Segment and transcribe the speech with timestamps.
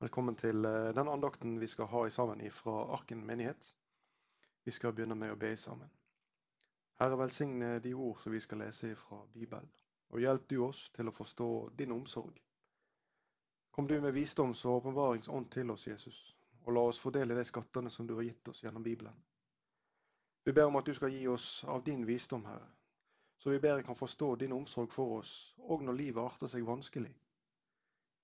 [0.00, 3.66] Velkommen til eh, den andakten vi skal ha sammen fra Arken menighet.
[4.64, 5.90] Vi skal begynne med å be sammen.
[6.96, 9.68] Herre, velsigne de ord som vi skal lese fra Bibelen.
[10.08, 12.40] Og hjelp du oss til å forstå din omsorg.
[13.70, 16.24] Kom du med visdoms- og åpenbaringsånd til oss, Jesus,
[16.64, 19.20] og la oss fordele de skattene som du har gitt oss gjennom Bibelen.
[20.48, 22.72] Vi ber om at du skal gi oss av din visdom, Herre,
[23.36, 27.12] så vi bedre kan forstå din omsorg for oss, òg når livet arter seg vanskelig.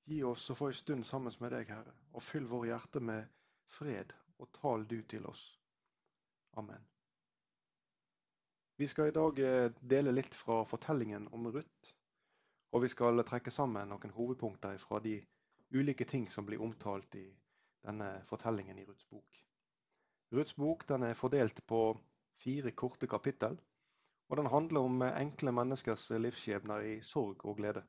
[0.07, 3.27] Gi oss å få ei stund sammen med deg, Herre, og fyll våre hjerter med
[3.79, 5.43] fred, og tal du til oss.
[6.61, 6.85] Amen.
[8.79, 11.91] Vi skal i dag eh, dele litt fra fortellingen om Ruth,
[12.71, 15.17] og vi skal trekke sammen noen hovedpunkter fra de
[15.75, 17.27] ulike ting som blir omtalt i
[17.87, 19.43] denne fortellingen i Ruths bok.
[20.37, 21.81] Ruths bok er fordelt på
[22.43, 23.59] fire korte kapittel,
[24.29, 27.83] og den handler om enkle menneskers livsskjebner i sorg og glede.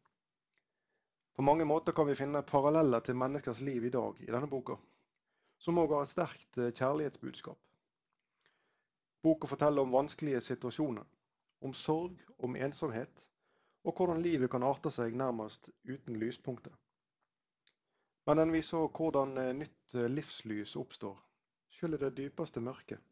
[1.38, 4.74] På mange måter kan vi finne paralleller til menneskers liv i dag i denne boka,
[5.62, 7.60] som òg har et sterkt eh, kjærlighetsbudskap.
[9.22, 11.04] Boka forteller om vanskelige situasjoner,
[11.62, 13.22] om sorg, om ensomhet,
[13.86, 16.74] og hvordan livet kan arte seg nærmest uten lyspunkter.
[18.26, 21.22] Men den viser òg hvordan eh, nytt eh, livslys oppstår,
[21.70, 23.06] sjøl i det dypeste mørket.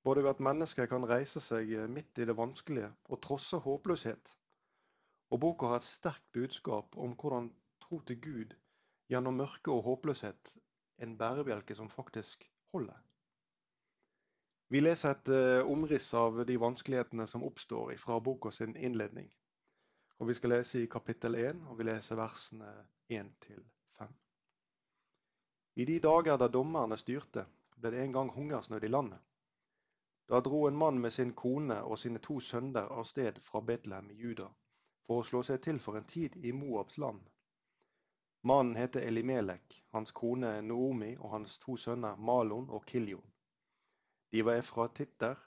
[0.00, 4.32] Både ved at mennesker kan reise seg midt i det vanskelige og trosse håpløshet,
[5.34, 7.48] og boka har et sterkt budskap om hvordan
[7.82, 8.52] tro til Gud
[9.10, 10.52] gjennom mørke og håpløshet
[11.02, 13.00] en bærebjelke som faktisk holder.
[14.70, 19.26] Vi leser et uh, omriss av de vanskelighetene som oppstår fra boka sin innledning.
[20.22, 22.70] Og Vi skal lese i kapittel 1, og vi leser versene
[23.10, 23.62] 1-5.
[25.76, 29.18] I de dager da dommerne styrte, ble det en gang hungersnød i landet.
[30.30, 34.10] Da dro en mann med sin kone og sine to sønner av sted fra Betlehem
[34.14, 34.52] i Juda
[35.06, 37.22] for å slå seg til for en tid i Moabs land.
[38.44, 43.24] Mannen heter Elimelek, hans kone Noomi og hans to sønner Malon og Kiljon.
[44.30, 45.38] De var fra Titter,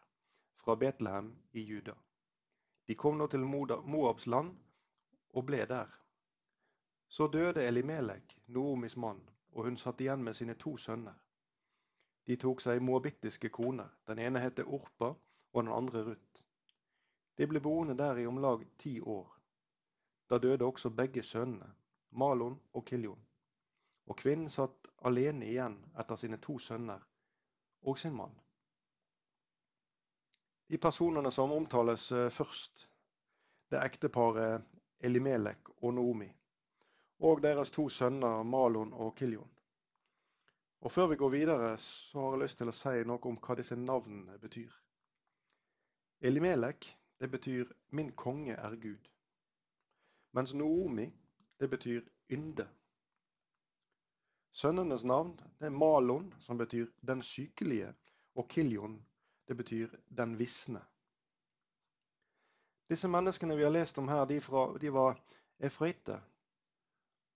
[0.56, 1.94] fra Betlehem i Juda.
[2.88, 4.56] De kom nå til Moabs land
[5.34, 5.94] og ble der.
[7.10, 11.16] Så døde Elimelek, Noomis mann, og hun satt igjen med sine to sønner.
[12.28, 13.88] De tok seg moabittiske koner.
[14.08, 15.14] Den ene het Orpa,
[15.54, 16.44] og den andre Ruth.
[17.38, 19.37] De ble boende der i om lag ti år.
[20.30, 21.70] Da døde også begge sønnene,
[22.12, 23.22] Malon og Kiljon.
[24.08, 27.04] Og kvinnen satt alene igjen etter sine to sønner
[27.82, 28.34] og sin mann.
[30.68, 32.88] De personene som omtales eh, først,
[33.72, 34.64] det ekteparet
[35.00, 36.28] Elimelek og Noomi,
[37.20, 39.52] og deres to sønner Malon og Kiljon.
[40.82, 43.56] Og Før vi går videre, så har jeg lyst til å si noe om hva
[43.58, 44.74] disse navnene betyr.
[46.22, 46.86] Elimelek,
[47.20, 49.10] det betyr 'min konge er Gud'.
[50.38, 51.08] Mens Noomi,
[51.60, 52.68] det betyr ynde.
[54.52, 57.94] Sønnenes navn det er Malon, som betyr den sykelige,
[58.36, 59.00] og Kiljon,
[59.48, 60.84] det betyr den visne.
[62.90, 65.18] Disse menneskene vi har lest om her, de, fra, de var
[65.60, 66.22] efraite.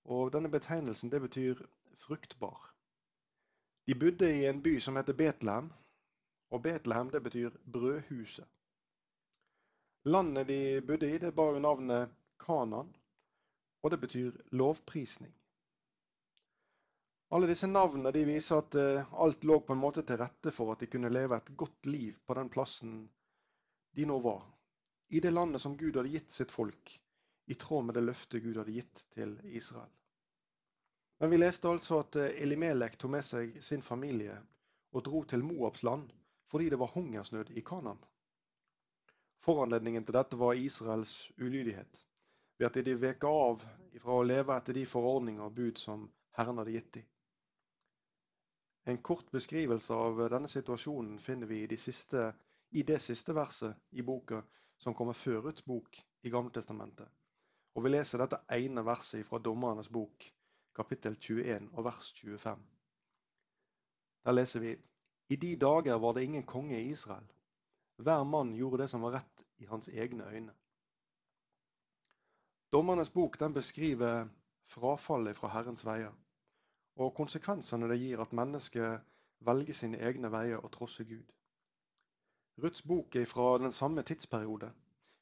[0.05, 1.65] Og denne betegnelsen det betyr
[2.05, 2.69] fruktbar.
[3.87, 5.73] De bodde i en by som heter Betlehem,
[6.51, 8.45] og Betlehem det betyr brødhuset.
[10.05, 12.89] Landet de bodde i, det bar jo navnet Kanan,
[13.81, 15.33] og det betyr lovprisning.
[17.31, 20.73] Alle disse navnene de viser at uh, alt lå på en måte til rette for
[20.73, 23.05] at de kunne leve et godt liv på den plassen
[23.95, 24.43] de nå var.
[25.15, 26.91] I det landet som Gud hadde gitt sitt folk,
[27.47, 29.89] i tråd med det løftet Gud hadde gitt til Israel.
[31.23, 34.35] Men vi leste altså at uh, Elimelek tok med seg sin familie
[34.91, 36.11] og dro til Moabs land
[36.51, 37.99] fordi det var hungersnød i Kanan.
[39.39, 42.01] Foranledningen til dette var Israels ulydighet
[42.61, 43.63] ved at de vek av
[43.97, 46.03] fra å leve etter de forordninger og bud som
[46.37, 47.07] Herren hadde gitt dem.
[48.91, 52.27] En kort beskrivelse av denne situasjonen finner vi i, de siste,
[52.69, 54.43] i det siste verset i boka
[54.77, 57.09] som kommer før Ruths bok i Gamletestamentet.
[57.73, 60.29] Og vi leser dette ene verset fra Dommernes bok,
[60.77, 62.65] kapittel 21 og vers 25.
[64.21, 64.77] Der leser vi
[65.33, 67.25] I de dager var det ingen konge i Israel.
[67.97, 70.60] Hver mann gjorde det som var rett i hans egne øyne.
[72.71, 74.27] Dommernes bok beskriver
[74.63, 76.13] frafallet fra Herrens veier,
[76.95, 79.01] og konsekvensene det gir at mennesket
[79.43, 81.33] velger sine egne veier og trosser Gud.
[82.63, 84.71] Ruths bok er fra den samme tidsperiode.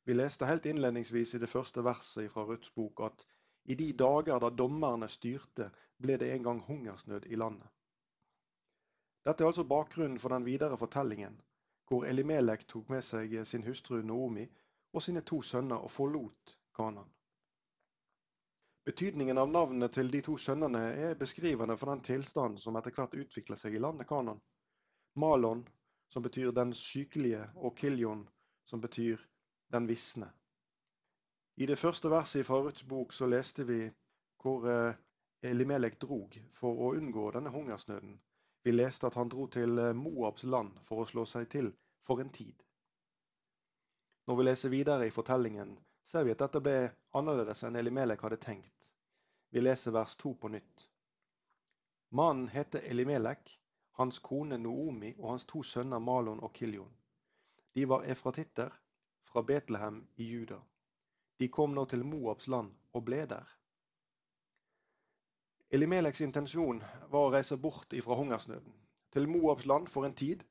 [0.05, 3.25] Vi leste helt innledningsvis i det første verset fra Ruths bok at
[3.65, 7.67] i de dager da dommerne styrte, ble det en gang hungersnød i landet.
[9.25, 11.41] Dette er altså bakgrunnen for den videre fortellingen,
[11.87, 14.45] hvor Elimelek tok med seg sin hustru Noomi
[14.93, 17.09] og sine to sønner og forlot Kanan.
[18.87, 23.17] Betydningen av navnet til de to sønnene er beskrivende for den tilstand som etter hvert
[23.17, 24.39] utvikler seg i landet Kanan.
[25.19, 25.65] Malon,
[26.13, 28.23] som betyr den sykelige, og Kiljon,
[28.65, 29.21] som betyr
[29.73, 30.31] den visne.
[31.59, 33.81] I det første verset fra Ruths bok så leste vi
[34.41, 34.95] hvor eh,
[35.43, 38.15] Elimelek drog for å unngå denne hungersnøden.
[38.63, 41.69] Vi leste at han dro til eh, Moabs land for å slå seg til
[42.07, 42.55] for en tid.
[44.27, 45.75] Når vi leser videre i fortellingen,
[46.09, 46.77] ser vi at dette ble
[47.19, 48.87] annerledes enn Elimelek hadde tenkt.
[49.53, 50.85] Vi leser vers 2 på nytt.
[52.09, 53.51] Mannen heter Elimelek,
[53.99, 56.89] hans kone Noomi og hans to sønner Malon og Kiljon.
[57.77, 58.73] De var efratitter
[59.29, 60.57] fra Betlehem i Juda.
[61.37, 63.51] De kom nå til Moabs land og ble der.
[65.69, 68.73] Elimeleks intensjon var å reise bort ifra hungersnøden,
[69.13, 70.41] til Moabs land for en tid,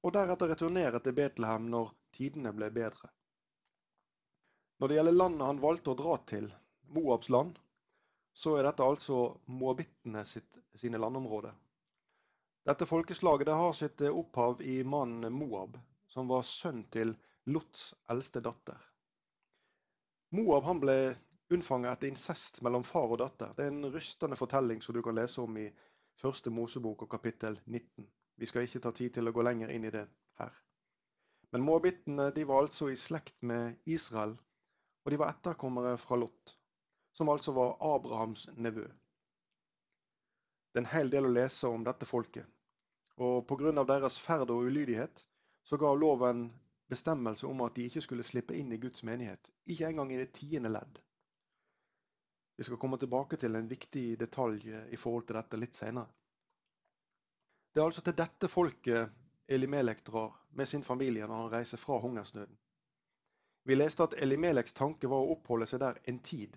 [0.00, 3.12] og deretter returnere til Betlehem når tidene ble bedre.
[4.78, 6.48] Når det gjelder landet han valgte å dra til,
[6.94, 7.58] Moabs land,
[8.34, 11.54] så er dette altså moabittene sine landområder.
[12.66, 15.78] Dette folkeslaget det har sitt opphav i mannen Moab,
[16.10, 17.14] som var sønn til
[17.54, 18.78] Lots eldste datter.
[20.34, 20.96] Moab han ble
[21.52, 23.52] unnfanget etter incest mellom far og datter.
[23.54, 25.68] Det er en rystende fortelling som du kan lese om i
[26.18, 28.08] første Mosebok og kapittel 19.
[28.40, 30.06] Vi skal ikke ta tid til å gå lenger inn i det
[30.40, 30.56] her.
[31.52, 34.34] Men moabittene de var altså i slekt med Israel,
[35.04, 36.56] og de var etterkommere fra Lot
[37.14, 38.84] som altså var Abrahams nevø.
[40.72, 42.46] Det er en hel del å lese om dette folket.
[43.22, 43.84] Og pga.
[43.86, 45.22] deres ferd og ulydighet
[45.62, 46.48] så ga loven
[46.90, 49.50] bestemmelse om at de ikke skulle slippe inn i Guds menighet.
[49.66, 50.98] Ikke engang i det tiende ledd.
[52.56, 56.10] Vi skal komme tilbake til en viktig detalj i forhold til dette litt senere.
[57.74, 61.98] Det er altså til dette folket Elimelek drar med sin familie når han reiser fra
[62.02, 62.58] hungersnøden.
[63.66, 66.56] Vi leste at Elimeleks tanke var å oppholde seg der en tid,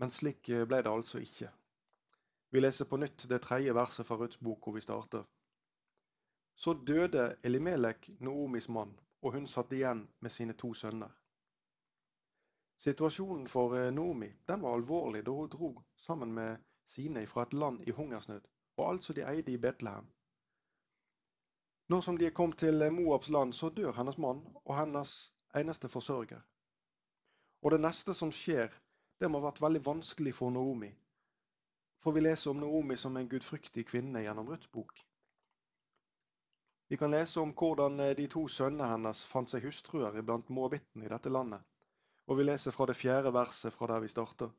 [0.00, 1.50] men slik eh, ble det altså ikke.
[2.54, 5.26] Vi leser på nytt det tredje verset fra Ruths bok, hvor vi starter.
[6.56, 11.12] Så døde Elimelek, Noomis mann, og hun satt igjen med sine to sønner.
[12.80, 15.70] Situasjonen for eh, Noomi den var alvorlig da hun dro
[16.06, 20.08] sammen med sine fra et land i hungersnød, og altså de eide i Betlehem.
[21.92, 25.34] Nå som de er kommet til eh, Moabs land, så dør hennes mann og hennes
[25.60, 26.42] eneste forsørger.
[27.62, 28.72] Og det neste som skjer,
[29.20, 30.90] det må ha vært veldig vanskelig for Naomi.
[32.04, 34.98] For vi leser om Naomi som en gudfryktig kvinne gjennom Ruths bok.
[36.88, 41.06] Vi kan lese om hvordan eh, de to sønnene hennes fant seg hustruer iblant moabittene
[41.06, 41.62] i dette landet.
[42.28, 44.52] Og vi leser fra det fjerde verset fra der vi starter.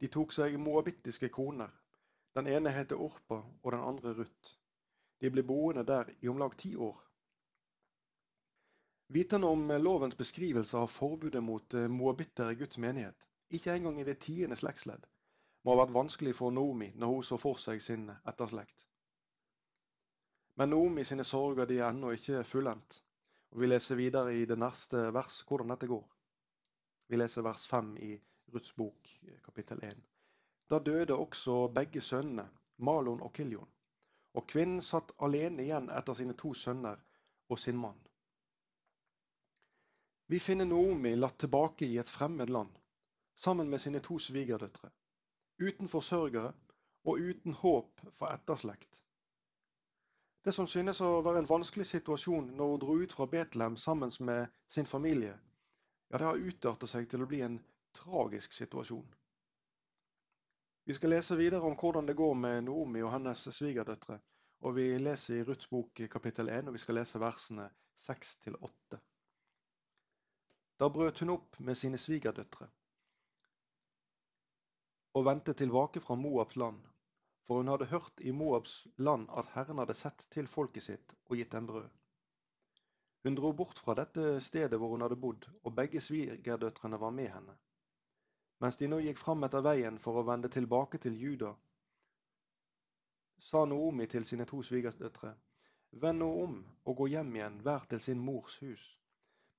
[0.00, 1.72] De tok seg moabittiske koner.
[2.36, 4.52] Den ene heter Orpa og den andre Ruth.
[5.20, 6.98] De ble boende der i om lag ti år.
[9.14, 14.00] Vitende om eh, lovens beskrivelse av forbudet mot eh, moabitter i Guds menighet, ikke engang
[14.00, 15.04] i det tiende slektsledd,
[15.62, 18.88] må ha vært vanskelig for Naomi når hun så for seg sin etterslekt.
[20.58, 22.98] Men Naomi sine sorger de er ennå ikke fullendt.
[23.54, 26.04] Og Vi leser videre i det neste vers hvordan dette går.
[27.06, 28.16] Vi leser vers 5 i
[28.54, 30.02] Ruths bok, eh, kapittel 1.
[30.70, 33.70] Da døde også begge sønnene, Malon og Kiljon,
[34.34, 36.98] og kvinnen satt alene igjen etter sine to sønner
[37.48, 38.02] og sin mann.
[40.34, 42.78] Vi finner Noomi latt tilbake i et fremmed land,
[43.38, 44.88] sammen med sine to svigerdøtre.
[45.62, 46.50] Uten forsørgere
[47.04, 48.98] og uten håp for etterslekt.
[50.42, 54.10] Det som synes å være en vanskelig situasjon når hun dro ut fra Betlehem sammen
[54.26, 55.38] med sin familie,
[56.10, 57.62] ja, det har utartet seg til å bli en
[58.02, 59.06] tragisk situasjon.
[60.82, 64.18] Vi skal lese videre om hvordan det går med Noomi og hennes svigerdøtre.
[64.66, 67.70] Og vi leser i Ruths bok kapittel 1, og vi skal lese versene
[68.10, 69.04] 6 til 8.
[70.78, 72.66] Da brøt hun opp med sine svigerdøtre
[75.14, 76.80] og vendte tilbake fra Moabs land,
[77.46, 81.36] for hun hadde hørt i Moabs land at Herren hadde sett til folket sitt og
[81.38, 81.86] gitt dem brød.
[83.24, 87.30] Hun dro bort fra dette stedet hvor hun hadde bodd, og begge svigerdøtrene var med
[87.30, 87.54] henne.
[88.60, 91.54] Mens de nå gikk fram etter veien for å vende tilbake til Juda,
[93.38, 95.36] sa Noomi til sine to svigerdøtre,
[96.02, 96.54] Vend nå om
[96.90, 98.82] og gå hjem igjen hver til sin mors hus.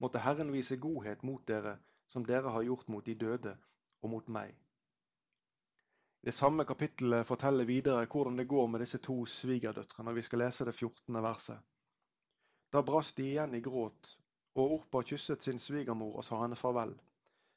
[0.06, 1.80] Måtte Herren vise godhet mot dere,
[2.14, 3.56] som dere har gjort mot de døde
[4.06, 4.52] og mot meg.
[6.22, 10.14] Det samme kapittelet forteller videre hvordan det går med disse to svigerdøtrene.
[10.14, 11.18] Vi skal lese det 14.
[11.26, 11.58] verset.
[12.70, 14.12] Da brast de igjen i gråt,
[14.54, 16.94] og Orpa kysset sin svigermor og sa henne farvel.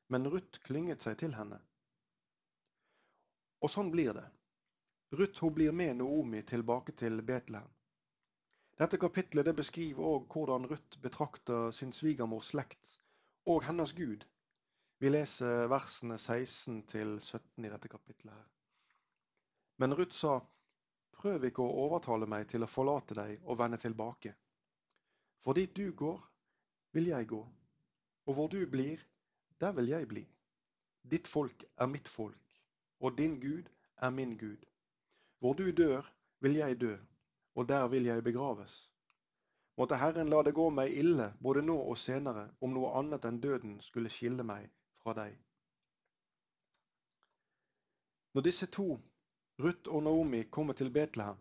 [0.09, 1.61] Men Ruth klynget seg til henne.
[3.61, 4.25] Og sånn blir det.
[5.21, 7.69] Ruth hun blir med Noomi tilbake til Betlehem.
[8.79, 12.93] Dette kapitlet det beskriver òg hvordan Ruth betrakter sin svigermors slekt
[13.51, 14.23] og hennes Gud.
[15.03, 18.47] Vi leser versene 16 til 17 i dette kapittelet her.
[19.83, 20.37] Men Ruth sa,
[21.19, 24.37] prøv ikke å overtale meg til å forlate deg og vende tilbake.
[25.43, 26.23] For dit du går,
[26.95, 27.43] vil jeg gå,
[28.27, 29.03] og hvor du blir,
[29.59, 30.27] der vil jeg bli.
[31.03, 32.59] Ditt folk er mitt folk,
[33.01, 34.63] og din Gud er min Gud.
[35.39, 36.07] Hvor du dør,
[36.41, 36.97] vil jeg dø,
[37.59, 38.75] og der vil jeg begraves.
[39.79, 43.41] Måtte Herren la det gå meg ille, både nå og senere, om noe annet enn
[43.43, 44.69] døden skulle skille meg
[45.03, 45.35] fra deg.
[48.35, 48.87] Når disse to,
[49.59, 51.39] Ruth og Naomi, kommer til Betlehem,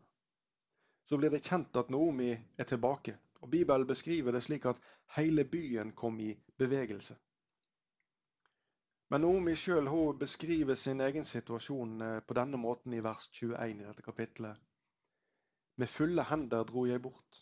[1.06, 3.14] så blir det kjent at Naomi er tilbake.
[3.42, 4.82] Og Bibelen beskriver det slik at
[5.16, 7.18] hele byen kom i bevegelse.
[9.10, 9.88] Men Naomi sjøl
[10.20, 14.67] beskriver sin egen situasjon eh, på denne måten i vers 21 i dette kapitlet.
[15.78, 17.42] Med fulle hender dro jeg bort,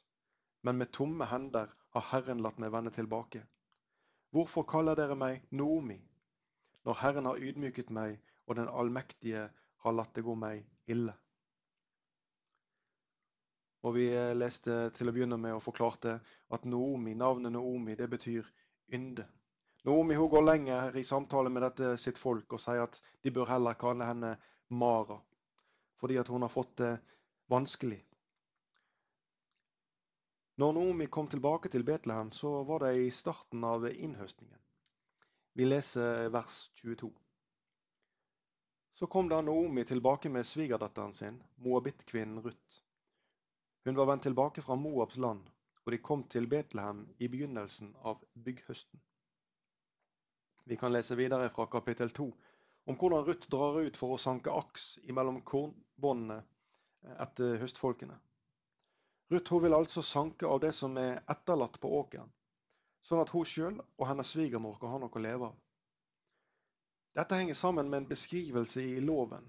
[0.68, 3.46] men med tomme hender har Herren latt meg vende tilbake.
[4.36, 5.96] Hvorfor kaller dere meg Noomi,
[6.84, 9.46] når Herren har ydmyket meg og den allmektige
[9.86, 11.14] har latt det gå meg ille?
[13.86, 16.18] Og Vi eh, leste til å begynne med og forklarte
[16.58, 18.50] at Noomi, navnet Noomi det betyr
[18.98, 19.24] ynde.
[19.86, 23.54] Noomi hun går lenger i samtale med dette sitt folk og sier at de bør
[23.54, 24.34] heller kalle henne
[24.76, 25.22] Mara,
[26.02, 26.92] fordi at hun har fått det
[27.54, 28.02] vanskelig.
[30.58, 34.60] Når Naomi kom tilbake til Betlehem, så var det i starten av innhøstningen.
[35.54, 37.10] Vi leser vers 22.
[38.96, 42.80] Så kom da Naomi tilbake med svigerdatteren sin, moabittkvinnen Ruth.
[43.84, 45.44] Hun var vendt tilbake fra Moabs land,
[45.84, 49.02] og de kom til Betlehem i begynnelsen av bygghøsten.
[50.66, 52.30] Vi kan lese videre fra kapittel 2
[52.86, 56.40] om hvordan Ruth drar ut for å sanke aks imellom kornbåndene
[57.28, 58.16] etter høstfolkene.
[59.32, 62.30] Ruth vil altså sanke av det som er etterlatt på åkeren,
[63.02, 65.56] sånn at hun sjøl og hennes svigermor kan ha noe å leve av.
[67.16, 69.48] Dette henger sammen med en beskrivelse i loven,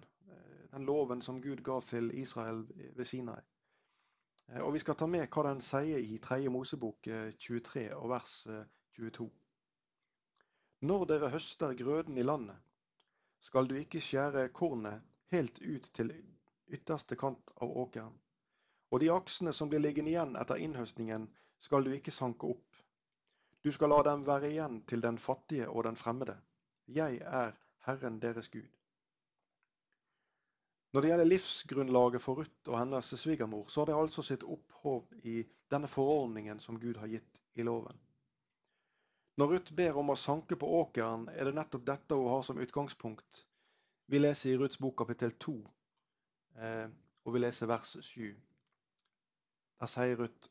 [0.70, 2.62] den loven som Gud gav til Israel
[2.96, 3.40] ved Sinai.
[4.62, 6.38] Og Vi skal ta med hva den sier i 3.
[6.54, 7.08] Mosebok
[7.42, 8.34] 23 og vers
[8.96, 9.26] 22.
[10.86, 12.56] Når dere høster grøden i landet,
[13.40, 15.02] skal du ikke skjære kornet
[15.34, 16.12] helt ut til
[16.70, 18.14] ytterste kant av åkeren.
[18.90, 21.26] Og de aksene som blir liggende igjen etter innhøstningen,
[21.58, 22.82] skal du ikke sanke opp.
[23.64, 26.36] Du skal la dem være igjen til den fattige og den fremmede.
[26.86, 28.68] Jeg er Herren deres Gud.
[30.92, 35.10] Når det gjelder livsgrunnlaget for Ruth og hennes svigermor, så har det altså sitt opphov
[35.28, 37.98] i denne forordningen som Gud har gitt i loven.
[39.36, 42.62] Når Ruth ber om å sanke på åkeren, er det nettopp dette hun har som
[42.62, 43.42] utgangspunkt.
[44.08, 45.56] Vi leser i Ruths bok kapittel 2,
[46.62, 46.86] eh,
[47.26, 48.30] og vi leser vers 7.
[49.80, 50.50] Der sier Ruth,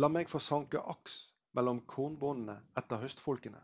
[0.00, 1.16] la meg få sanke aks
[1.56, 3.60] mellom kornbåndene etter høstfolkene.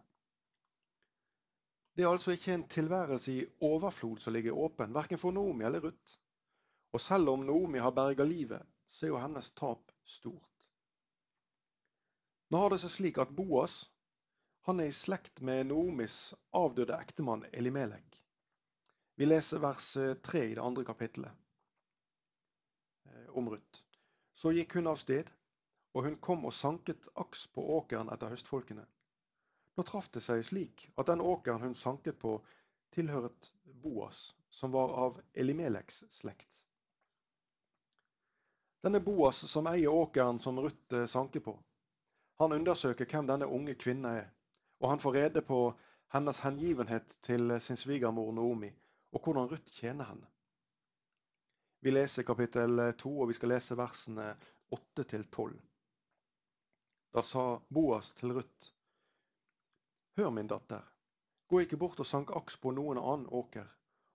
[1.93, 5.85] Det er altså ikke en tilværelse i overflod som ligger åpen, verken for Naomi eller
[5.85, 6.17] Ruth.
[6.93, 10.69] Og selv om Naomi har berga livet, så er jo hennes tap stort.
[12.53, 13.83] Nå har det seg slik at Boas
[14.69, 18.19] han er i slekt med Noomis avdøde ektemann Elimelek.
[19.17, 21.33] Vi leser vers 3 eh, i det andre kapittelet
[23.09, 23.83] eh, om Ruth.
[24.43, 25.29] Så gikk hun av sted,
[25.95, 28.83] og hun kom og sanket aks på åkeren etter høstfolkene.
[29.79, 32.35] Nå traff det seg slik at den åkeren hun sanket på,
[32.93, 33.53] tilhøret
[33.85, 36.65] Boas, som var av Elimeleks slekt.
[38.83, 41.55] Denne Boas som eier åkeren som Ruth sanker på,
[42.43, 44.27] han undersøker hvem denne unge kvinnen er
[44.83, 45.73] og han får rede på
[46.13, 48.71] hennes hengivenhet til sin svigermor Naomi,
[49.13, 50.27] og hvordan Ruth tjener henne.
[51.83, 54.29] Vi leser kapittel 2, og vi skal lese versene
[54.71, 55.57] 8-12.
[57.11, 57.43] Da sa
[57.75, 58.69] Boas til Ruth,
[60.17, 60.85] Hør, min datter,
[61.51, 63.67] gå ikke bort og sank aks på noen annen åker,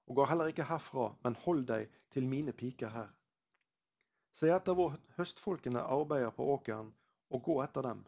[0.07, 3.12] og gå heller ikke herfra, men hold deg til mine piker her.
[4.38, 6.93] Se etter hvor høstfolkene arbeider på åkeren,
[7.36, 8.05] og gå etter dem.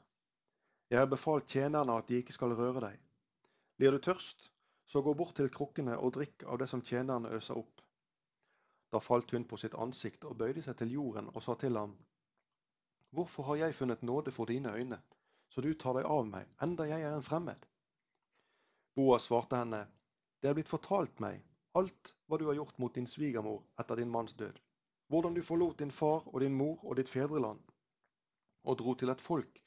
[0.87, 2.95] Jeg har befalt tjenerne at de ikke skal røre deg.
[3.75, 4.53] Blir du tørst,
[4.87, 7.83] så gå bort til krukkene og drikk av det som tjenerne øser opp.
[8.91, 11.97] Da falt hun på sitt ansikt og bøyde seg til jorden og sa til ham,
[13.09, 14.99] Hvorfor har jeg funnet nåde for dine øyne,
[15.49, 17.65] så du tar deg av meg, enda jeg er en fremmed?
[18.95, 19.87] Boas svarte henne,
[20.41, 21.41] Det er blitt fortalt meg
[21.77, 24.57] alt hva du har gjort mot din svigermor etter din manns død,
[25.07, 27.61] hvordan du forlot din far og din mor og ditt fedreland,
[28.63, 29.61] og dro til et folk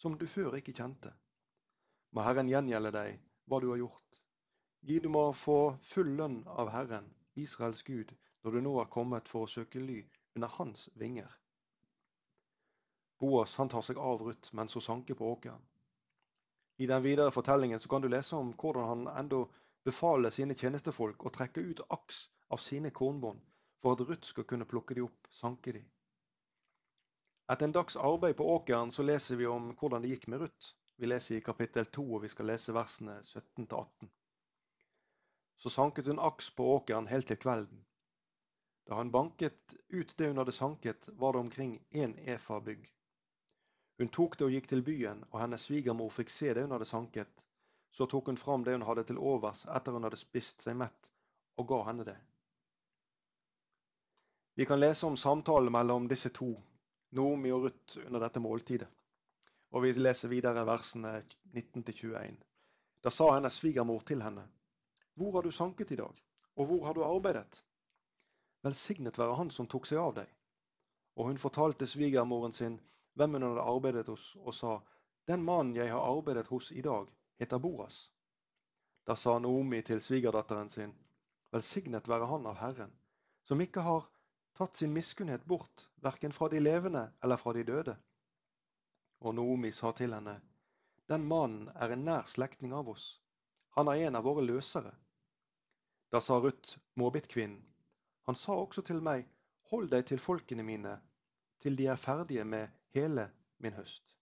[0.00, 1.12] som du før ikke kjente.
[2.12, 4.20] Må Herren gjengjelde deg hva du har gjort.
[4.82, 7.06] Gi du må få full lønn av Herren,
[7.38, 8.10] Israels Gud,
[8.42, 10.00] når du nå har kommet for å søke ly
[10.34, 11.30] under hans vinger.
[13.22, 15.62] Boas han tar seg av Ruth mens hun sanker på åkeren.
[16.82, 19.44] I den videre fortellingen så kan du lese om hvordan han enda
[19.86, 23.42] befaler sine tjenestefolk å trekke ut aks av sine kornbånd
[23.82, 25.82] for at Ruth skal kunne plukke de opp, sanke de.
[27.52, 30.72] Etter en dags arbeid på åkeren så leser vi om hvordan det gikk med Ruth.
[30.96, 34.10] Vi leser i kapittel 2, og vi skal lese versene 17-18.
[35.62, 37.82] Så sanket hun aks på åkeren helt til kvelden.
[38.92, 42.92] Da hun banket ut det hun hadde sanket, var det omkring én efa bygg.
[43.98, 46.88] Hun tok det og gikk til byen, og hennes svigermor fikk se det hun hadde
[46.90, 47.46] sanket.
[47.88, 51.08] Så tok hun fram det hun hadde til overs etter hun hadde spist seg mett,
[51.56, 52.18] og ga henne det.
[54.60, 56.52] Vi kan lese om samtalen mellom disse to,
[57.16, 58.92] Noomi og Ruth, under dette måltidet.
[59.72, 61.16] Og vi leser videre versene
[61.56, 62.36] 19-21.
[63.00, 64.44] Da sa hennes svigermor til henne,
[65.14, 66.24] Hvor har du sanket i dag,
[66.56, 67.64] og hvor har du arbeidet?
[68.62, 70.28] Velsignet være han som tok seg av deg.
[71.18, 72.78] Og hun fortalte svigermoren sin
[73.18, 74.80] hvem hun hadde arbeidet hos, og sa,
[75.26, 78.10] Den mannen jeg har arbeidet hos i dag, heter Boas.
[79.06, 80.94] Da sa Naomi til svigerdatteren sin,
[81.52, 82.92] Velsignet være han av Herren,
[83.44, 84.06] som ikke har
[84.56, 87.96] tatt sin miskunnhet bort, verken fra de levende eller fra de døde.
[89.20, 90.40] Og Naomi sa til henne,
[91.08, 93.20] Den mannen er en nær slektning av oss.
[93.76, 94.94] Han er en av våre løsere.
[96.12, 97.60] Da sa Ruth, Måbitkvinnen,
[98.28, 99.28] han sa også til meg,
[99.72, 100.98] Hold deg til folkene mine,
[101.64, 103.30] til de er ferdige med hele
[103.64, 104.16] min høst.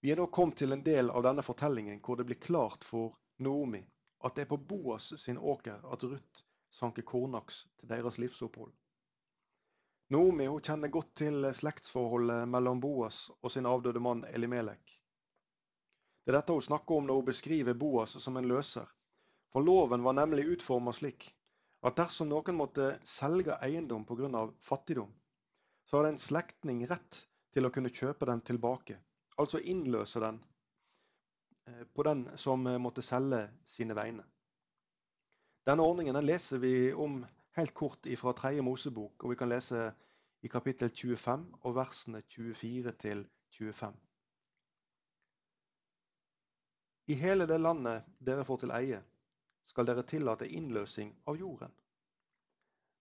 [0.00, 3.16] Vi er nå kommet til en del av denne fortellingen hvor det blir klart for
[3.42, 3.80] Noomi
[4.24, 8.70] at det er på Boas sin åker at Ruth sanker kornaks til deres livsopphold.
[10.14, 14.96] Noomi kjenner godt til slektsforholdet mellom Boas og sin avdøde mann Elimelek.
[16.22, 18.86] Det er dette hun snakker om når hun beskriver Boas som en løser.
[19.50, 21.32] For loven var nemlig utformet slik
[21.80, 24.46] at dersom noen måtte selge eiendom pga.
[24.60, 25.12] fattigdom,
[25.86, 27.22] så hadde en slektning rett
[27.52, 28.98] til å kunne kjøpe den tilbake,
[29.38, 30.42] altså innløse den
[31.66, 34.24] eh, på den som måtte selge sine vegne.
[35.66, 37.24] Denne ordningen den leser vi om
[37.56, 39.90] helt kort fra tredje Mosebok, og vi kan lese
[40.42, 43.96] i kapittel 25 og versene 24 til 25.
[47.10, 49.00] I hele det landet dere får til eie,
[49.64, 51.72] skal dere tillate innløsing av jorden.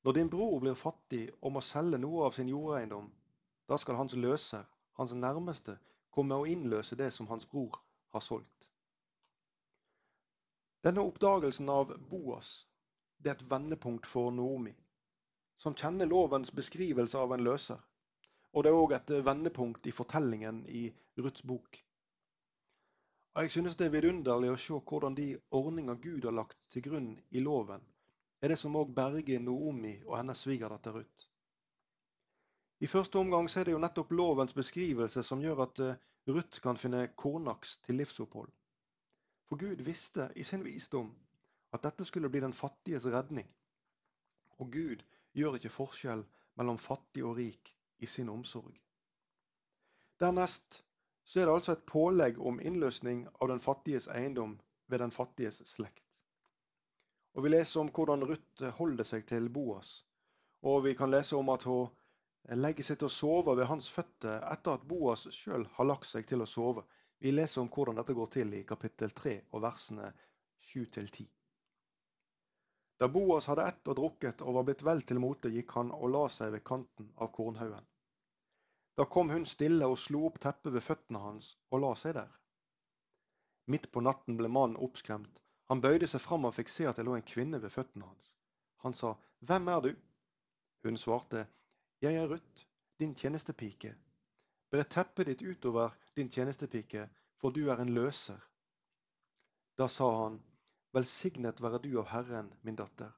[0.04, 3.10] Når din bror blir fattig og må selge noe av sin jordeiendom,
[3.68, 4.64] da skal hans løser,
[5.00, 5.78] hans nærmeste,
[6.10, 7.82] komme og innløse det som hans bror
[8.16, 8.70] har solgt.
[10.84, 12.54] Denne oppdagelsen av Boas
[13.20, 14.72] det er et vendepunkt for Noomi,
[15.60, 17.80] som kjenner lovens beskrivelse av en løser.
[18.56, 20.88] Og det er òg et vendepunkt i fortellingen i
[21.20, 21.82] Ruths bok.
[23.40, 25.26] Jeg synes det er vidunderlig å se hvordan de
[25.56, 27.86] ordninger Gud har lagt til grunn i loven,
[28.44, 31.30] er det som òg berger Noomi og hennes svigerdatter Ruth.
[32.84, 35.96] I første omgang er det jo nettopp lovens beskrivelse som gjør at eh,
[36.28, 38.52] Ruth kan finne kornaks til livsopphold.
[39.48, 41.14] For Gud visste i sin visdom
[41.72, 43.48] at dette skulle bli den fattiges redning.
[44.60, 46.28] Og Gud gjør ikke forskjell
[46.60, 47.72] mellom fattig og rik
[48.04, 48.76] i sin omsorg.
[50.20, 50.84] Dernest
[51.30, 54.56] så er det altså et pålegg om innløsning av den fattiges eiendom
[54.90, 56.02] ved den fattiges slekt.
[57.38, 59.92] Og Vi leser om hvordan Ruth holder seg til Boas.
[60.66, 61.92] Og vi kan lese om at hun
[62.64, 66.26] legger seg til å sove ved hans føtter etter at Boas sjøl har lagt seg
[66.28, 66.84] til å sove.
[67.22, 70.10] Vi leser om hvordan dette går til i kapittel 3 og versene
[70.72, 71.30] 7-10.
[73.00, 76.10] Da Boas hadde ett og drukket og var blitt vel til mote, gikk han og
[76.18, 77.86] la seg ved kanten av kornhaugen.
[79.00, 82.34] Da kom hun stille og slo opp teppet ved føttene hans og la seg der.
[83.72, 85.40] Midt på natten ble mannen oppskremt.
[85.72, 88.34] Han bøyde seg fram og fikk se at det lå en kvinne ved føttene hans.
[88.84, 89.90] Han sa, Hvem er du?
[90.84, 91.46] Hun svarte,
[92.02, 92.66] Jeg er Ruth,
[93.00, 93.94] din tjenestepike.
[94.68, 97.08] Bre teppet ditt utover din tjenestepike,
[97.40, 98.44] for du er en løser.
[99.80, 100.42] Da sa han,
[100.92, 103.16] Velsignet være du av Herren, min datter.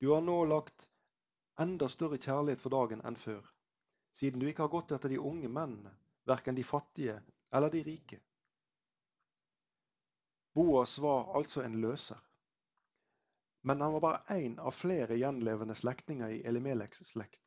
[0.00, 0.88] Du har nå lagt
[1.60, 3.53] enda større kjærlighet for dagen enn før,
[4.14, 5.92] siden du ikke har gått etter de unge mennene,
[6.28, 7.18] verken de fattige
[7.54, 8.20] eller de rike.
[10.54, 12.20] Boas var altså en løser.
[13.66, 17.40] Men han var bare én av flere gjenlevende slektninger i Elimeleks slekt.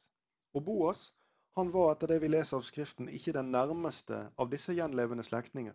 [0.54, 1.12] Og Boas
[1.58, 5.74] han var etter det vi leser av Skriften, ikke den nærmeste av disse gjenlevende slektninger.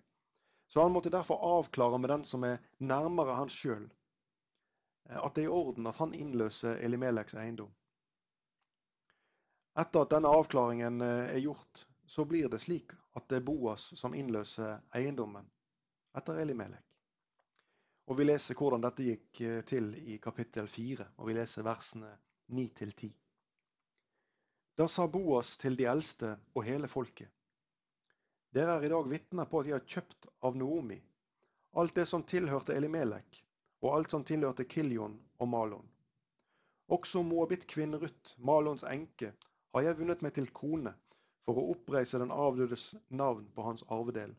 [0.70, 3.88] Så han måtte derfor avklare med den som er nærmere han sjøl,
[5.08, 7.72] eh, at det er i orden at han innløser Elimeleks eiendom.
[9.74, 13.88] Etter at denne avklaringen eh, er gjort, så blir det slik at det er Boas
[13.98, 15.48] som innløser eiendommen
[16.18, 16.84] etter Elimelek.
[18.10, 22.10] Og Vi leser hvordan dette gikk eh, til i kapittel 4, og vi leser versene
[22.52, 23.12] 9 10.
[24.76, 27.28] Da sa Boas til de eldste og hele folket.
[28.52, 31.00] Dere er i dag vitner på at jeg har kjøpt av Noomi
[31.72, 33.38] alt det som tilhørte Elimelek,
[33.80, 35.86] og alt som tilhørte Kiljon og Malon.
[36.92, 39.32] Også Moabit-kvinnen Ruth, Malons enke,
[39.72, 40.92] har jeg vunnet meg til kone
[41.46, 44.34] for å oppreise den avdødes navn på hans arvedel,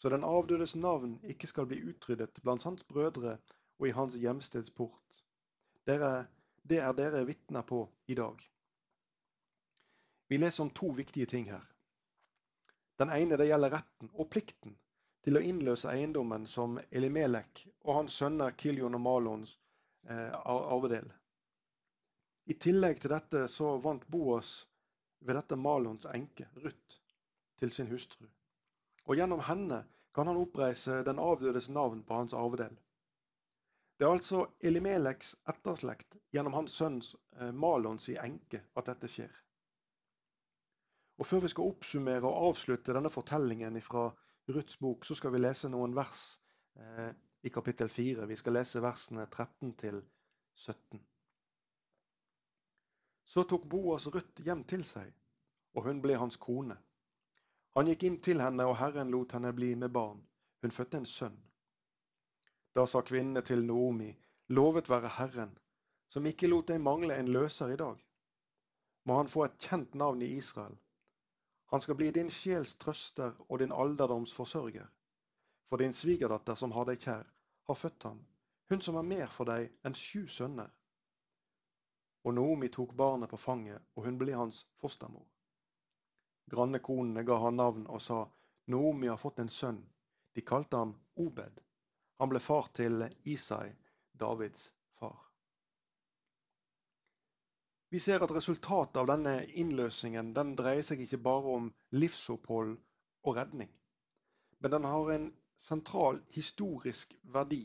[0.00, 3.36] så den avdødes navn ikke skal bli utryddet blant hans brødre
[3.80, 5.24] og i hans hjemstedsport.
[5.88, 6.26] Dere,
[6.62, 8.40] det er dere vitner på i dag.
[10.30, 11.64] Vi leser om to viktige ting her.
[13.00, 14.76] Den ene det gjelder retten og plikten
[15.24, 19.56] til å innløse eiendommen som Elimelek og hans sønner Kiljon og Malons
[20.08, 21.08] eh, arvedel.
[22.50, 24.50] I tillegg til dette så vant Boas
[25.22, 26.96] ved dette Malons enke, Ruth,
[27.60, 28.26] til sin hustru.
[29.06, 29.84] Og gjennom henne
[30.16, 32.74] kan han oppreise den avdødes navn på hans arvedel.
[33.98, 39.30] Det er altså Elimeleks etterslekt gjennom hans sønns eh, Malons i enke at dette skjer.
[41.20, 44.08] Og Før vi skal oppsummere og avslutte denne fortellingen fra
[44.48, 46.24] Ruths bok, så skal vi lese noen vers
[46.80, 47.12] eh,
[47.44, 48.26] i kapittel 4.
[48.26, 50.00] Vi skal lese versene 13 til
[50.56, 51.04] 17.
[53.30, 55.10] Så tok Boas Ruth hjem til seg,
[55.78, 56.74] og hun ble hans kone.
[57.78, 60.24] Han gikk inn til henne, og Herren lot henne bli med barn.
[60.62, 61.36] Hun fødte en sønn.
[62.74, 64.08] Da sa kvinnene til Noomi,
[64.58, 65.52] lovet være Herren,
[66.10, 68.02] som ikke lot deg mangle en løser i dag.
[69.06, 70.74] Må han få et kjent navn i Israel.
[71.70, 74.90] Han skal bli din sjels trøster og din alderdoms forsørger.
[75.68, 77.30] For din svigerdatter som har deg kjær,
[77.70, 78.18] har født ham,
[78.70, 80.74] hun som er mer for deg enn sju sønner.
[82.24, 85.24] Og Naomi tok barnet på fanget, og hun ble hans fostermor.
[86.50, 88.24] Grannekonene ga han navn og sa,
[88.66, 89.80] Naomi har fått en sønn.
[90.34, 91.60] De kalte ham Obed.
[92.20, 93.72] Han ble far til Isai,
[94.12, 95.16] Davids far.
[97.90, 102.76] Vi ser at resultatet av denne innløsningen den dreier seg ikke bare om livsopphold
[103.24, 103.70] og redning,
[104.60, 105.26] men den har en
[105.60, 107.64] sentral historisk verdi,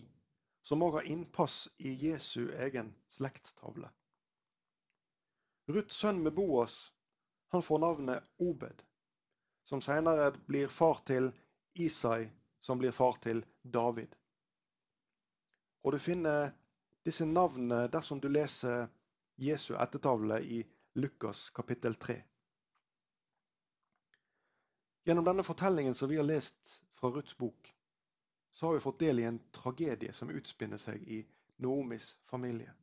[0.65, 3.91] som òg har innpass i Jesu egen slektstavle.
[5.67, 6.93] Ruths sønn med Boas
[7.53, 8.83] han får navnet Obed,
[9.63, 11.31] som senere blir far til
[11.73, 12.29] Isai,
[12.61, 14.15] som blir far til David.
[15.83, 16.51] Og Du finner
[17.05, 18.87] disse navnene dersom du leser
[19.37, 20.63] Jesu ettertavle i
[20.95, 22.15] Lukas kapittel 3.
[25.05, 27.73] Gjennom denne fortellingen som vi har lest fra Ruths bok,
[28.51, 31.19] så har vi fått del i en tragedie som utspinner seg i
[31.61, 32.73] Noomis familie.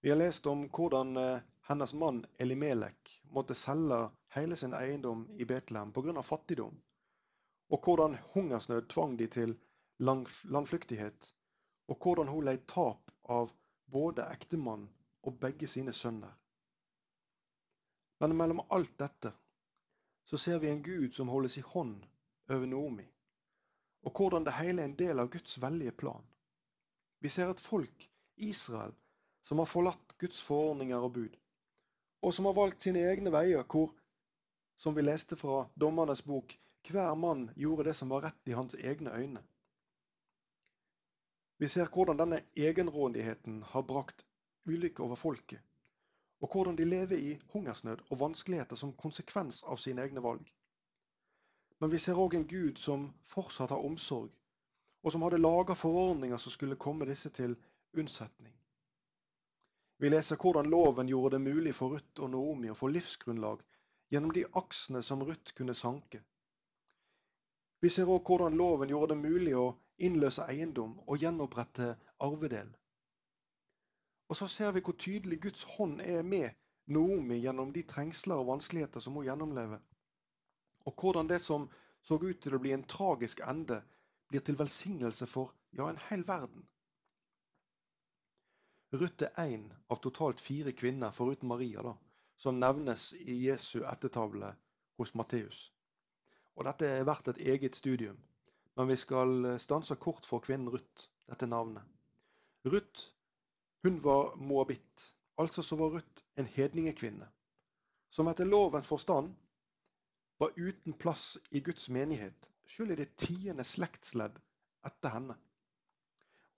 [0.00, 3.98] Vi har lest om hvordan eh, hennes mann Elimelek måtte selge
[4.32, 6.22] hele sin eiendom i Betlehem pga.
[6.22, 6.78] fattigdom,
[7.68, 9.52] og hvordan hungersnød tvang de til
[9.98, 11.34] landflyktighet,
[11.88, 13.52] og hvordan hun led tap av
[13.92, 14.88] både ektemann
[15.22, 16.32] og begge sine sønner.
[18.20, 19.34] Men mellom alt dette
[20.24, 22.06] så ser vi en Gud som holdes i hånd
[22.48, 23.06] over Noomi,
[24.02, 26.24] og hvordan det hele er en del av Guds veldige plan.
[27.20, 28.96] Vi ser et folk, Israel,
[29.50, 31.32] som har forlatt Guds forordninger og bud,
[32.22, 33.88] og som har valgt sine egne veier, hvor,
[34.78, 36.54] som vi leste fra Dommernes bok,
[36.86, 39.42] hver mann gjorde det som var rett i hans egne øyne.
[41.58, 44.22] Vi ser hvordan denne egenrådigheten har brakt
[44.70, 45.58] ulykke over folket,
[46.40, 50.46] og hvordan de lever i hungersnød og vanskeligheter som konsekvens av sine egne valg.
[51.82, 54.30] Men vi ser òg en Gud som fortsatt har omsorg,
[55.02, 57.58] og som hadde laga forordninger som skulle komme disse til
[57.98, 58.54] unnsetning.
[60.00, 63.60] Vi leser hvordan loven gjorde det mulig for Ruth og Naomi å få livsgrunnlag
[64.14, 66.22] gjennom de aksene som Ruth kunne sanke.
[67.84, 69.66] Vi ser òg hvordan loven gjorde det mulig å
[70.00, 71.90] innløse eiendom og gjenopprette
[72.24, 72.72] arvedel.
[74.32, 76.56] Og så ser vi hvor tydelig Guds hånd er med
[76.88, 79.84] Naomi gjennom de trengsler og vanskeligheter som hun gjennomlever.
[80.88, 81.68] Og hvordan det som
[82.08, 83.82] så ut til å bli en tragisk ende,
[84.32, 86.64] blir til velsignelse for ja, en hel verden.
[88.92, 91.92] Ruth er én av totalt fire kvinner, foruten Maria, da,
[92.36, 94.48] som nevnes i Jesu ettertavle
[94.98, 95.60] hos Matteus.
[96.58, 98.18] Og Dette er verdt et eget studium,
[98.74, 101.86] men vi skal stanse kort for kvinnen Ruth, dette navnet.
[102.66, 103.06] Ruth
[103.86, 105.06] hun var moabitt,
[105.38, 107.30] altså så var Ruth en hedningekvinne,
[108.10, 109.30] som etter lovens forstand
[110.42, 114.42] var uten plass i Guds menighet, selv i det tiende slektsledd
[114.86, 115.38] etter henne.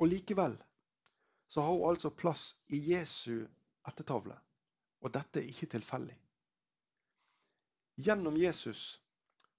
[0.01, 0.57] Og likevel
[1.53, 3.45] så har hun altså plass i Jesu
[3.89, 4.39] ettertavle.
[5.05, 6.15] Og dette er ikke tilfeldig.
[8.01, 9.03] Gjennom Jesus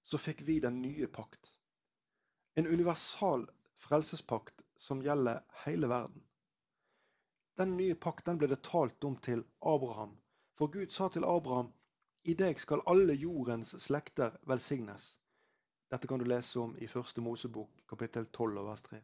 [0.02, 1.52] så fikk vi den nye pakt.
[2.58, 3.44] En universal
[3.84, 6.24] frelsespakt som gjelder hele verden.
[7.62, 10.16] Den nye pakt den ble det talt om til Abraham.
[10.58, 11.70] For Gud sa til Abraham
[12.26, 15.12] i deg skal alle jordens slekter velsignes.
[15.94, 19.00] Dette kan du lese om i første Mosebok, kapittel 12 vers 3.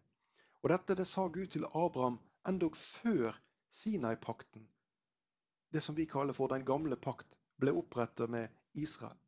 [0.64, 3.36] Og dette det sa Gud til Abraham endog før
[3.70, 4.68] Sinai-pakten,
[5.72, 9.18] det som vi kaller for den gamle pakt, ble opprettet med Israel.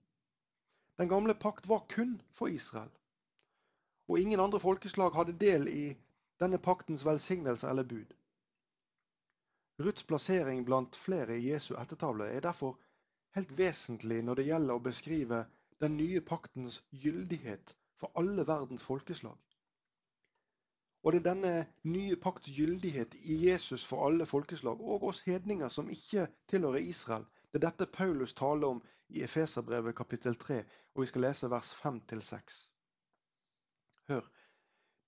[0.98, 2.90] Den gamle pakt var kun for Israel.
[4.09, 5.85] Og ingen andre folkeslag hadde del i
[6.40, 8.14] denne paktens velsignelse eller bud.
[9.79, 12.79] Ruths plassering blant flere i Jesu ettertavle er derfor
[13.37, 15.44] helt vesentlig når det gjelder å beskrive
[15.81, 19.38] den nye paktens gyldighet for alle verdens folkeslag.
[21.02, 21.52] Og det er denne
[21.90, 27.24] nye pakts gyldighet i Jesus for alle folkeslag, og oss hedninger som ikke tilhører Israel.
[27.50, 30.60] Det er dette Paulus taler om i Efeserbrevet kapittel 3,
[30.94, 32.60] og vi skal lese vers 5-6.
[34.08, 34.28] Hør,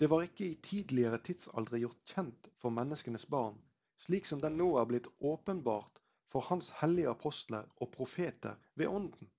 [0.00, 3.60] det var ikke i tidligere tidsaldre gjort kjent for menneskenes barn,
[3.96, 6.02] slik som den nå er blitt åpenbart
[6.34, 9.30] for Hans hellige apostler og profeter ved Ånden,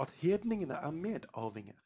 [0.00, 1.76] at hedningene er medarvinger.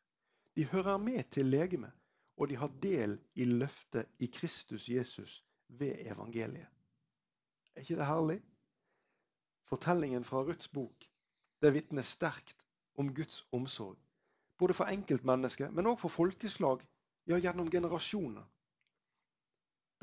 [0.54, 1.90] De hører med til legemet,
[2.37, 6.68] og de har del i løftet i Kristus Jesus ved evangeliet.
[7.75, 8.40] Er ikke det herlig?
[9.64, 11.09] Fortellingen fra Ruths bok
[11.64, 12.59] det vitner sterkt
[13.01, 13.97] om Guds omsorg.
[14.59, 16.83] Både for enkeltmennesket, men òg for folkeslag,
[17.27, 18.44] ja, gjennom generasjoner.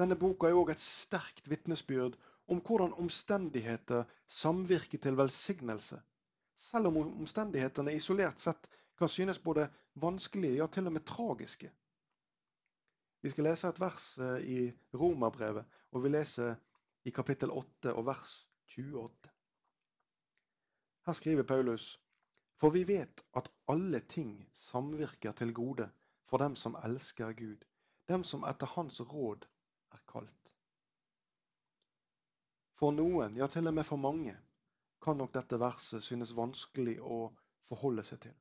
[0.01, 2.17] Denne boka er òg et sterkt vitnesbyrd
[2.49, 6.01] om hvordan omstendigheter samvirker til velsignelse,
[6.57, 8.67] selv om omstendighetene isolert sett
[8.97, 9.69] kan synes både
[10.01, 11.69] vanskelige, ja til og med tragiske.
[13.21, 14.59] Vi skal lese et vers eh, i
[14.97, 16.55] Romerbrevet, og vi leser
[17.05, 18.33] i kapittel 8 og vers
[18.77, 19.29] 28.
[21.05, 21.99] Her skriver Paulus
[22.61, 25.89] For vi vet at alle ting samvirker til gode
[26.29, 27.65] for dem som elsker Gud,
[28.07, 29.45] dem som etter Hans råd
[29.91, 30.53] er kalt.
[32.77, 34.33] For noen, ja til og med for mange,
[35.01, 37.27] kan nok dette verset synes vanskelig å
[37.69, 38.37] forholde seg til.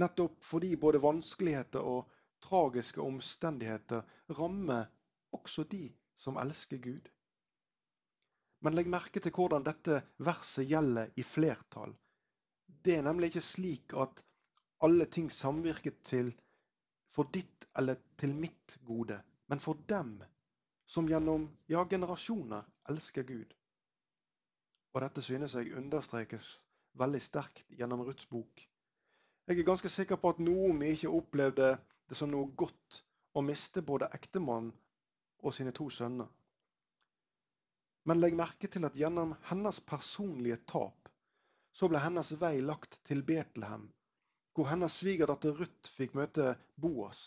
[0.00, 2.15] Nettopp fordi både vanskeligheter og
[2.46, 4.02] tragiske omstendigheter
[4.38, 4.86] rammer
[5.34, 7.08] også de som elsker Gud.
[8.64, 11.92] Men legg merke til hvordan dette verset gjelder i flertall.
[12.84, 14.22] Det er nemlig ikke slik at
[14.86, 16.32] alle ting samvirker til
[17.14, 20.18] for ditt eller til mitt gode, men for dem
[20.86, 23.54] som gjennom ja, generasjoner elsker Gud.
[24.94, 26.56] Og dette synes jeg understrekes
[26.96, 28.62] veldig sterkt gjennom Ruths bok.
[29.46, 31.76] Jeg er ganske sikker på at Noomi ikke opplevde
[32.08, 33.02] det som noe godt
[33.36, 34.72] å miste både ektemannen
[35.42, 36.28] og sine to sønner.
[38.06, 41.10] Men legg merke til at gjennom hennes personlige tap
[41.76, 43.88] så ble hennes vei lagt til Betlehem,
[44.54, 47.26] hvor hennes svigerdatter Ruth fikk møte Boas,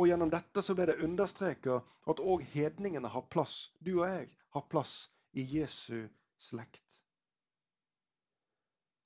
[0.00, 4.30] og gjennom dette så ble det understreka at òg hedningene har plass, du og jeg
[4.56, 4.94] har plass
[5.36, 6.06] i Jesu
[6.40, 7.02] slekt.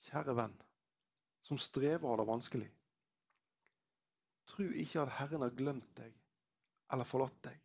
[0.07, 0.55] Kjære venn,
[1.43, 2.71] som strever og har det vanskelig.
[4.51, 6.13] Tro ikke at Herren har glemt deg
[6.93, 7.57] eller forlatt deg.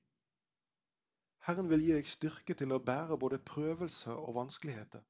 [1.48, 5.04] Herren vil gi deg styrke til å bære både prøvelser og vanskeligheter,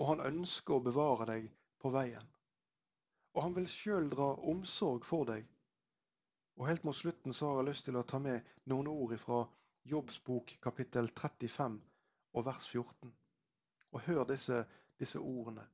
[0.00, 2.28] og han ønsker å bevare deg på veien.
[3.34, 5.48] Og han vil sjøl dra omsorg for deg
[6.56, 9.40] og helt mot slutten så har jeg lyst til å ta med noen ord fra
[9.90, 11.80] Jobbs bok kapittel 35
[12.38, 13.10] og vers 14.
[13.94, 14.60] Og hør disse,
[14.98, 15.64] disse ordene.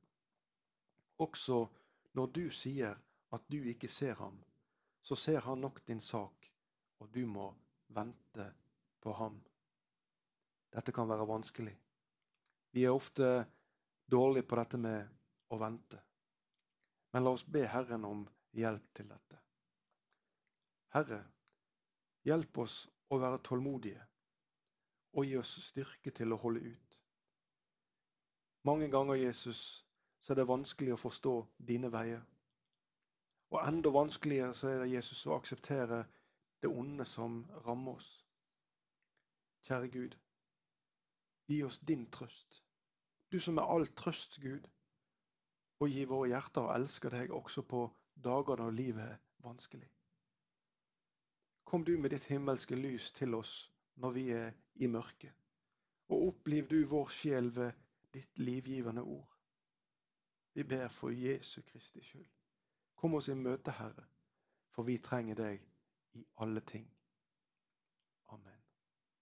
[1.21, 1.59] Også
[2.17, 2.97] når du sier
[3.31, 4.39] at du ikke ser ham,
[5.01, 6.51] så ser han nok din sak,
[6.99, 7.47] og du må
[7.87, 8.45] vente
[9.01, 9.39] på ham.
[10.71, 11.73] Dette kan være vanskelig.
[12.71, 13.45] Vi er ofte
[14.11, 15.09] dårlige på dette med
[15.51, 15.99] å vente.
[17.11, 18.23] Men la oss be Herren om
[18.55, 19.39] hjelp til dette.
[20.95, 21.21] Herre,
[22.27, 24.05] hjelp oss å være tålmodige
[25.11, 26.99] og gi oss styrke til å holde ut.
[28.67, 29.85] Mange ganger, Jesus,
[30.21, 31.33] så er det vanskelig å forstå
[31.67, 32.21] dine veier.
[33.51, 36.05] Og enda vanskeligere så er det Jesus å akseptere
[36.63, 38.11] det onde som rammer oss.
[39.67, 40.17] Kjære Gud,
[41.51, 42.61] gi oss din trøst.
[43.31, 44.67] Du som er all trøst, Gud.
[45.81, 47.85] Og gi våre hjerter å elske deg også på
[48.23, 49.89] dager når livet er vanskelig.
[51.65, 53.55] Kom du med ditt himmelske lys til oss
[54.03, 55.33] når vi er i mørket,
[56.11, 57.71] og oppliv du vår sjel ved
[58.13, 59.37] ditt livgivende ord.
[60.53, 62.40] Vi ber for Jesu Kristi skyld.
[63.01, 64.03] Kom oss i møte, Herre,
[64.69, 65.63] for vi trenger deg
[66.13, 66.83] i alle ting.